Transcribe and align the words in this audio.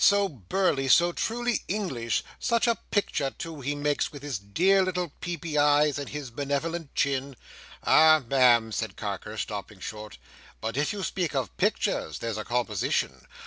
So 0.03 0.27
burly. 0.27 0.87
So 0.87 1.11
truly 1.11 1.59
English. 1.67 2.23
Such 2.39 2.65
a 2.65 2.79
picture, 2.89 3.29
too, 3.29 3.61
he 3.61 3.75
makes, 3.75 4.11
with 4.11 4.23
his 4.23 4.39
dear 4.39 4.81
little 4.81 5.09
peepy 5.21 5.59
eyes, 5.59 5.99
and 5.99 6.09
his 6.09 6.31
benevolent 6.31 6.95
chin!" 6.95 7.35
"Ah, 7.83 8.23
Ma'am!" 8.25 8.71
said 8.71 8.97
Carker, 8.97 9.37
stopping 9.37 9.79
short; 9.79 10.17
"but 10.59 10.75
if 10.75 10.91
you 10.91 11.03
speak 11.03 11.35
of 11.35 11.55
pictures, 11.55 12.17
there's 12.17 12.39
a 12.39 12.43
composition! 12.43 13.27